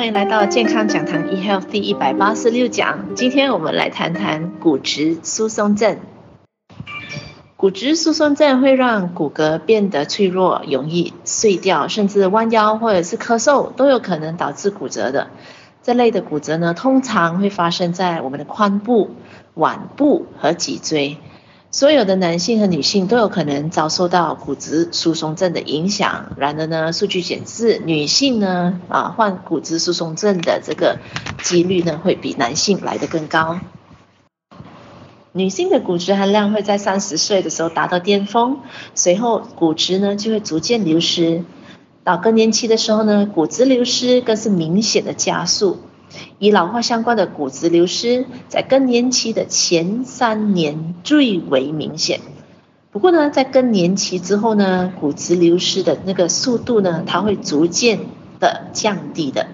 [0.00, 3.14] 欢迎来到健康讲堂 eHealth 第一百八十六讲。
[3.14, 5.98] 今天我们来谈谈骨质疏松症。
[7.58, 15.28] 骨质疏松症会让骨骼变得脆弱，容易碎掉，甚至弯腰或者是咳嗽都有可能导致骨折的。
[15.82, 19.10] 这类的骨折呢，通常会发生在我们的髋部、
[19.52, 21.18] 腕部和脊椎。
[21.72, 26.32] 所有的男性和女性都有可能遭受到骨质疏松症的影响。
[26.36, 30.98] 然而呢，数据显示，女性呢啊患骨质疏松症的这个
[31.44, 33.60] 几率呢会比男性来得更高。
[35.30, 38.58] 女性的骨质含量会在三十岁的时候达到巅峰，
[38.96, 41.44] 随后骨质呢就会逐渐流失。
[42.02, 45.78] 到更年期的时候呢，骨质流失更是明显的加速。
[46.40, 52.20] 以老化相关的骨质流失，在更年期的前三年最为明显。
[52.90, 58.00] 不过呢，在更年期之后呢，骨质流失的那个速度呢，它会逐渐
[58.40, 59.48] 的降低的。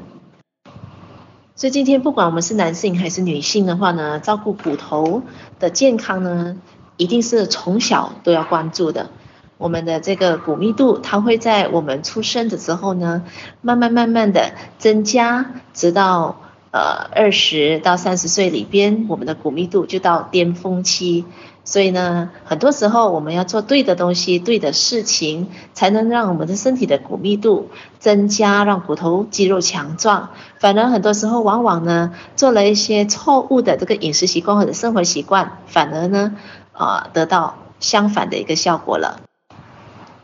[1.57, 5.23] 所以今天不管我们是男性还是女性的话呢，照顾骨头
[5.59, 6.57] 的健康呢，
[6.97, 9.11] 一定是从小都要关注的。
[9.59, 13.25] 我们的这个骨密度，它会在我们出生的时候呢，
[13.61, 16.37] 慢慢慢慢的增加，直到。
[16.77, 21.25] 呃，二十到三十岁里边，我们的骨密度就到巅峰期，
[21.65, 30.29] 所以呢，很多时候我们要做对的东西、对的事情，才能让我们的身体的骨密度增加，让骨头肌肉强壮。
[30.61, 36.37] 反而很多时候，往往呢，做了一些错误的这个饮食习惯或者生活习惯，反而呢，
[36.75, 39.23] 呃，得到相反的一个效果了。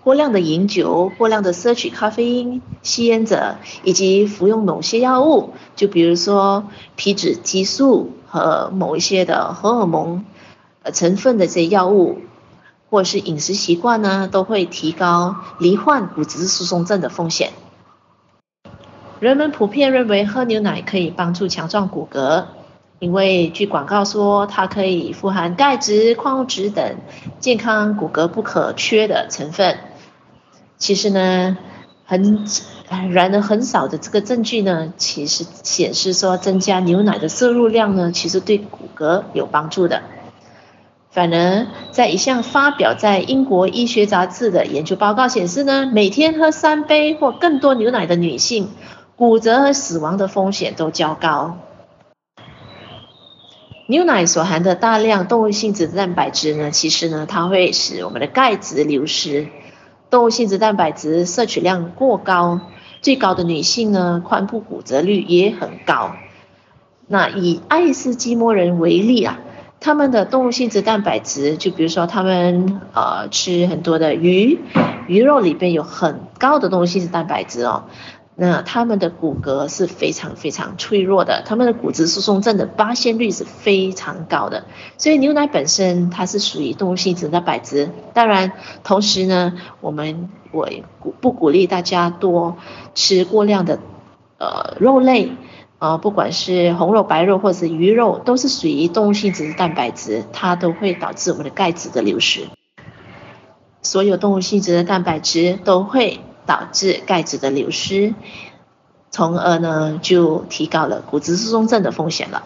[0.04, 6.64] 过量的饮酒、过量的摄取咖啡因、吸烟者以及服用某些药物，就比如说
[6.96, 10.24] 皮质激素和某一些的荷尔蒙
[10.82, 12.18] 呃成分的这些药物，
[12.90, 17.50] 或者是饮食习惯呢，都会提高罹患骨质疏松症的风险。
[19.20, 22.46] 人们普遍认为喝牛奶可以帮助强壮骨骼，
[22.98, 26.96] 因为据广告说它可以富含钙质、矿物质等
[27.38, 29.78] 健康骨骼不可缺的成分。
[30.82, 31.56] 其实呢，
[32.04, 32.44] 很
[33.12, 40.02] 然而很少的这个证据呢，其实显示说增加牛奶的摄入量呢，其实对骨骼有帮助的。
[41.12, 48.68] 反而在一项发表在英国医学杂志的研究报告显示呢，每天喝三杯或更多牛奶的女性，
[49.14, 51.58] 骨折和死亡的风险都较高。
[53.86, 59.46] 牛奶所含的大量动物性质蛋白质呢，其实呢，它会使我们的钙质流失。
[60.12, 62.60] 动物性质蛋白质摄取量过高，
[63.00, 66.12] 最高的女性呢，髋部骨折率也很高。
[67.06, 69.40] 那以爱斯基摩人为例啊，
[69.80, 74.60] 他们的动物性质蛋白质，就比如说他们呃吃很多的鱼，
[75.06, 77.84] 鱼肉里边有很高的动物性质蛋白质哦。
[78.44, 84.64] 那他们的骨骼是非常非常脆弱的，他们的骨质疏松症的发现率是非常高的。
[84.98, 88.50] 所以牛奶本身它是属于动物性质的蛋白质，当然
[88.82, 90.68] 同时呢，我们我
[91.20, 92.56] 不鼓励大家多
[92.96, 93.78] 吃过量的
[94.38, 95.30] 呃肉类，
[95.78, 102.48] 呃不管是红肉、白肉或者是鱼肉，都是属于动物性质的蛋白质，它都会导致我们的钙质的流失。
[103.82, 106.18] 所有动物性质的蛋白质都会。
[106.46, 108.14] 导致钙质的流失，
[109.10, 112.44] 从而呢就提高了骨质疏松症的风险了。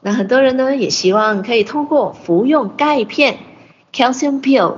[0.00, 3.38] 那很多人呢也希望可以通过服用钙片
[3.92, 4.76] （calcium pill），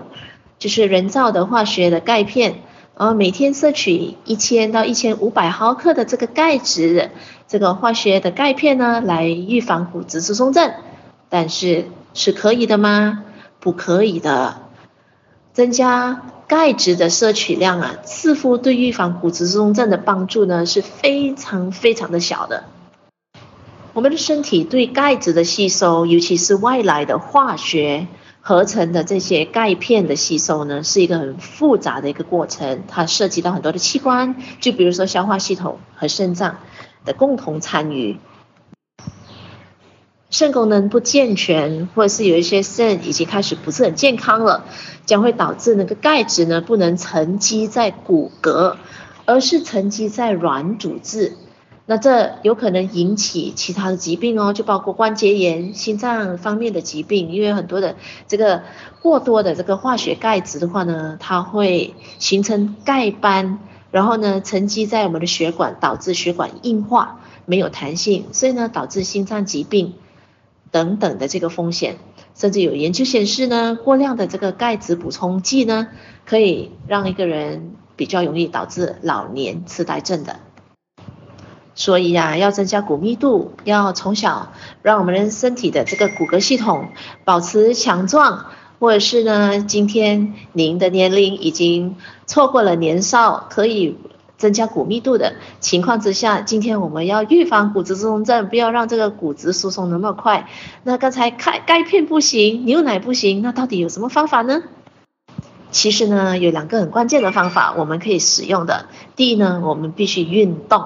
[0.58, 2.56] 就是人造的化学的钙片，
[2.96, 7.10] 然后每天摄取一千到一千五百毫克的这个钙质，
[7.48, 10.72] 这个化学的钙片呢来预防骨质疏松症。
[11.30, 13.24] 但是是可以的吗？
[13.60, 14.60] 不可以的，
[15.54, 16.20] 增加。
[16.47, 22.65] 钙质的摄取量啊，似乎对预防骨质疏松症的帮助呢是非常非常的小的。
[23.94, 28.08] 我们的身体对钙质的吸收，尤其是外来的化学
[28.43, 36.58] 合成的这些钙片的吸收呢，是一个很复杂的一个过程，它涉及到很多的器官，就比如说消化系统和肾脏
[37.06, 38.19] 的共同参与。
[40.34, 44.64] 肾功能不健全，或者是有一些肾已经开始不是很健康了，
[45.06, 48.75] 将会导致那个钙质呢不能沉积在骨骼，
[49.26, 51.36] 而是沉积在软组织。
[51.86, 57.30] 那这有可能引起其他的疾病哦，就包括关节炎、心脏方面的疾病。
[57.30, 57.94] 因为很多的
[58.26, 58.64] 这个
[59.00, 63.60] 过多的这个化学钙质的话呢，它会形成钙斑，
[63.92, 69.94] 然后呢沉积在我们的血管，导致血管硬化没有弹性，所以呢导致心脏疾病。
[70.75, 71.99] 等等的这个风险，
[72.35, 75.87] 甚至有研究显示呢，过量的这个钙质补充剂呢，
[76.26, 80.41] 可以让一个人比较容易导致老年痴呆症的。
[81.76, 86.88] 所以呀，要增加骨密度，要从小让我们的身体的这个骨骼系统
[87.25, 88.47] 保持强壮，
[88.81, 91.94] 或者是呢，今天您的年龄已经
[92.26, 93.97] 错过了年少，可以
[94.36, 100.48] 增加骨密度的情况之下，今天我们要预防骨质疏松症，不要让这个骨质疏松那么快。
[100.82, 104.62] 那刚才钙钙片不行，牛奶不行，那到底有什么方法呢？
[105.70, 108.86] 其实呢，有两个很关键的方法我们可以使用的。
[109.16, 110.84] 第一呢，我们必须运动。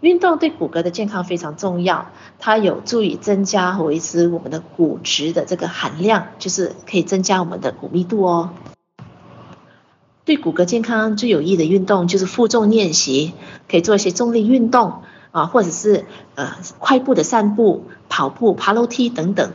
[0.00, 2.06] 运动对骨骼的健康非常重要，
[2.38, 8.50] 它有助于增加和维持我们的骨质的这个含量，就是可以增加我们的骨密度哦。
[10.24, 13.32] 对骨骼健康最有益的运动就是负重练习，
[13.68, 15.02] 可以做一些重力运动
[15.32, 19.52] 啊，或者是呃快步的散步、跑步、爬楼梯等等。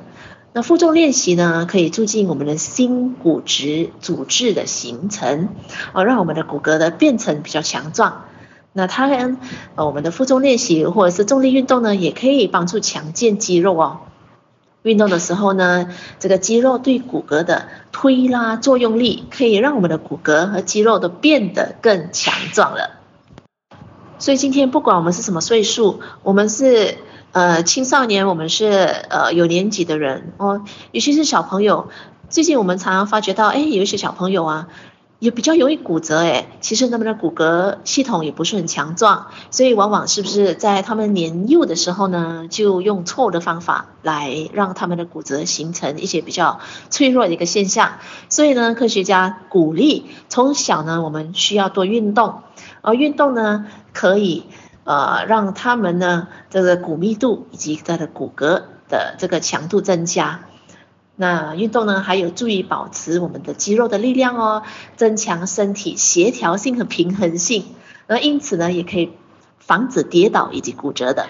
[0.53, 5.49] 那负重练习呢，可以促进我们的新骨质组织的形成，
[5.93, 8.23] 哦，让我们的骨骼的变成比较强壮。
[8.71, 9.37] 那它跟
[9.75, 13.99] 呃我们的负重练习或者是重力运动呢，也可以帮助强健肌肉哦。
[14.85, 15.89] 运动的时候呢，
[16.19, 22.91] 这个肌肉对骨骼的推拉作用力，可以让我们的骨骼和肌肉都变得更强壮了。
[24.19, 26.99] 所以今天不管我们是什么岁数，我们是
[27.31, 28.67] 呃青少年，我们是
[29.09, 30.61] 呃有年纪的人哦，
[30.91, 31.89] 尤其是小朋友。
[32.29, 34.67] 最近我们常常发觉到，哎，有一些小朋友啊。
[35.25, 46.59] 也比较容易骨折诶，其实他们的骨骼系统也不是很强壮，所以往往是不是在他们年幼的时候呢，就用错误的方法来让他们的骨折形成一些比较
[46.91, 47.93] 脆弱的一个现象。
[48.29, 52.43] 所以呢，科学家鼓励从小呢，我们需要多运动，
[52.83, 54.43] 而运动呢，可以
[54.83, 60.41] 呃让他们呢这个骨密度以及他的骨骼的这个强度增加。
[61.17, 64.63] 那运动呢，还有助于保持我们的肌肉的力量哦，
[64.97, 67.63] 增强身体协调性和平衡性，
[68.07, 69.11] 那因此呢，也可以
[69.59, 71.27] 防止跌倒以及骨折的。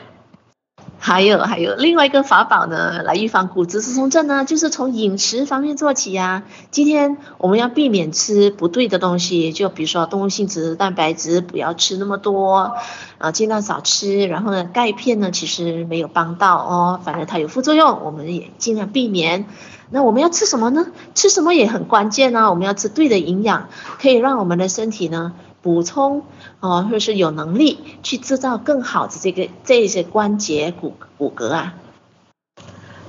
[0.97, 6.43] 还有还有另外一个法宝呢，来预防骨质疏松症呢，就是从饮食方面做起呀。
[6.71, 12.75] 今天我们要避免吃不对的东西，就比如说动物性质蛋白质不要吃那么多，
[13.19, 14.25] 啊，尽量少吃。
[14.25, 19.45] 然后呢，钙片呢其实没有帮到哦，反正它有副作用，我们也尽量避免。
[19.91, 20.87] 那我们要吃什么呢？
[21.13, 23.69] 吃什么也很关键呢，我们要吃对的营养，
[24.01, 25.33] 可以让我们的身体呢
[25.65, 26.21] 补充
[26.59, 31.73] 哦，或者是有能力去制造更好的这个这些关节骨骨骼啊。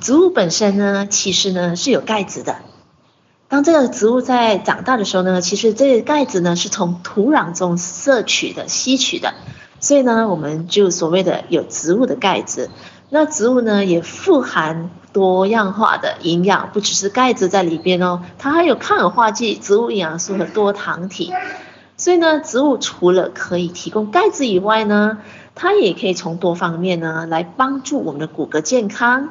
[0.01, 2.57] 植物本身呢，其实呢是有钙质的。
[3.49, 9.35] 当这个植物在长大的时候呢，其实这个钙质呢是从土壤中摄取的、吸取的，
[9.79, 12.71] 所以呢，我们就所谓的有植物的钙质。
[13.11, 21.31] 那植物呢也富含多样化的营养，不只是钙质在里边哦，它还有抗氧化剂、植物营养素和多糖体。
[21.97, 25.19] 所以呢，植物除了可以提供钙质以外呢，
[25.55, 29.31] 它也可以从多方面呢来帮助我们的骨骼健康。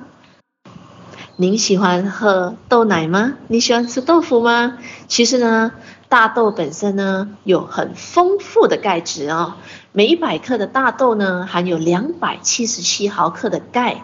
[1.35, 3.33] 您喜欢喝豆奶吗？
[3.47, 4.79] 你喜欢吃豆腐吗？
[5.07, 5.73] 其实呢，
[6.09, 9.55] 大豆本身呢有很丰富的钙质哦。
[9.91, 14.03] 每一百克的大豆呢，含有两百七十七毫克的钙，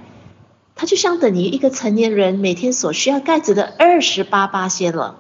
[0.76, 5.16] 它就相等于一个成年人每天所需要钙质的二十八八仙了。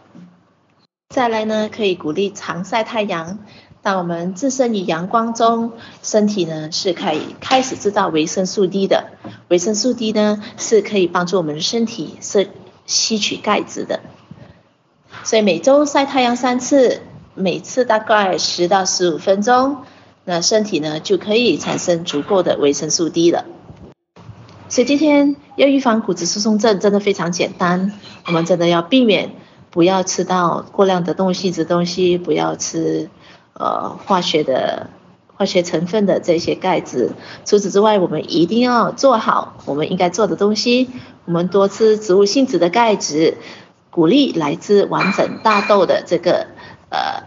[1.11, 3.39] 再来呢，可以鼓励常晒太阳。
[3.81, 9.07] 当我们置身于阳光中，身体呢是可以开始制造维生素 D 的。
[9.49, 12.45] 维生素 D 呢是可以帮助我们身体摄
[12.85, 13.99] 吸取钙质的。
[15.25, 17.01] 所以每周晒太阳三次，
[17.35, 19.79] 每次大概十到十五分钟。
[20.23, 23.43] 那身体呢就可以产生足够的维生素 D 了。
[24.69, 27.91] 所以今天要预防骨质疏松症真的非常简单，
[28.27, 29.31] 我们真的要避免
[29.71, 33.09] 不要吃到过量的动物性质东西，不要吃
[33.53, 34.89] 呃化学的
[35.35, 37.11] 化学成分的这些钙质。
[37.45, 40.89] 除此之外，我们一定要做好我们应该做的东西，
[41.25, 43.37] 我们多吃植物性质的钙质，
[43.89, 46.47] 鼓励来自完整大豆的这个
[46.89, 47.23] 呃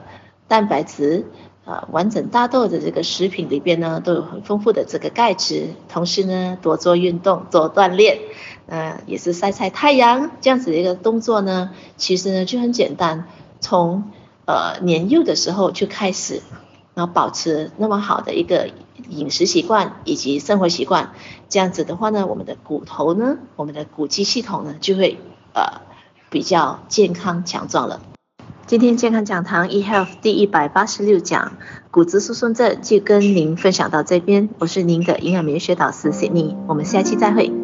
[0.46, 1.24] 蛋白质。
[1.64, 5.71] 啊，完整大豆的这个食品里边呢，都有很丰富的这个钙质。
[5.88, 8.18] 同时呢，多做运动，多锻炼，
[8.66, 13.26] 呃，也是晒晒太阳，这样子的一个动作呢，其实呢就很简单。
[13.61, 14.12] 从
[14.44, 16.42] 呃年幼的时候就开始，
[16.92, 18.68] 然后保持那么好的一个
[19.09, 21.14] 饮食习惯以及生活习惯，
[21.49, 25.18] 这样子的话呢，我们的骨头呢，我们的骨肌系统呢，就会
[25.54, 25.80] 呃
[26.28, 28.02] 比较健康强壮了。
[28.75, 31.52] 今天健康讲堂 eHealth 第一百八十六讲
[31.93, 37.63] 骨质疏松症就跟您分享到这边，我是您的营养美学导师 Sydney，我们下期再会。